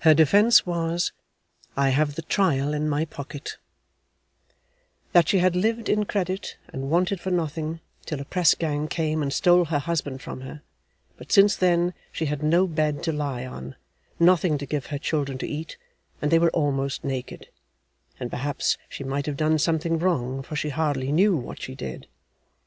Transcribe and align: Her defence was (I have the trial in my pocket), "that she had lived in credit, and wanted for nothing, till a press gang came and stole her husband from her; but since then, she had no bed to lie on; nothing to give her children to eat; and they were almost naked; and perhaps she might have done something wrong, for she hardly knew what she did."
Her 0.00 0.12
defence 0.12 0.66
was 0.66 1.12
(I 1.74 1.88
have 1.88 2.16
the 2.16 2.20
trial 2.20 2.74
in 2.74 2.86
my 2.86 3.06
pocket), 3.06 3.56
"that 5.12 5.26
she 5.26 5.38
had 5.38 5.56
lived 5.56 5.88
in 5.88 6.04
credit, 6.04 6.58
and 6.68 6.90
wanted 6.90 7.18
for 7.18 7.30
nothing, 7.30 7.80
till 8.04 8.20
a 8.20 8.26
press 8.26 8.54
gang 8.54 8.88
came 8.88 9.22
and 9.22 9.32
stole 9.32 9.64
her 9.64 9.78
husband 9.78 10.20
from 10.20 10.42
her; 10.42 10.60
but 11.16 11.32
since 11.32 11.56
then, 11.56 11.94
she 12.12 12.26
had 12.26 12.42
no 12.42 12.66
bed 12.66 13.02
to 13.04 13.12
lie 13.14 13.46
on; 13.46 13.76
nothing 14.20 14.58
to 14.58 14.66
give 14.66 14.88
her 14.88 14.98
children 14.98 15.38
to 15.38 15.48
eat; 15.48 15.78
and 16.20 16.30
they 16.30 16.38
were 16.38 16.50
almost 16.50 17.02
naked; 17.02 17.48
and 18.20 18.28
perhaps 18.30 18.76
she 18.90 19.02
might 19.02 19.24
have 19.24 19.38
done 19.38 19.58
something 19.58 19.98
wrong, 19.98 20.42
for 20.42 20.56
she 20.56 20.68
hardly 20.68 21.10
knew 21.10 21.34
what 21.34 21.58
she 21.62 21.74
did." 21.74 22.06